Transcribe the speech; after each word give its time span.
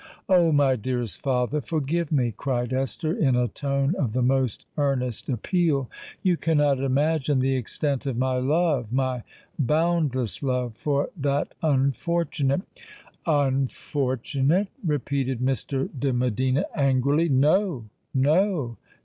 "Oh! 0.27 0.51
my 0.51 0.75
dearest 0.77 1.21
father, 1.21 1.61
forgive 1.61 2.11
me!" 2.11 2.33
cried 2.35 2.73
Esther 2.73 3.13
in 3.15 3.35
a 3.35 3.47
tone 3.47 3.93
of 3.99 4.13
the 4.13 4.23
most 4.23 4.65
earnest 4.75 5.29
appeal. 5.29 5.91
"You 6.23 6.37
cannot 6.37 6.79
imagine 6.79 7.37
the 7.37 7.53
extent 7.55 8.07
of 8.07 8.17
my 8.17 8.37
love—my 8.37 9.21
boundless 9.59 10.41
love—for 10.41 11.11
that 11.17 11.53
unfortunate——" 11.61 12.63
"Unfortunate!" 13.27 14.69
repeated 14.83 15.37
Mr. 15.39 15.87
de 15.99 16.11
Medina 16.11 16.65
angrily: 16.75 17.29
"no—no! 17.29 18.77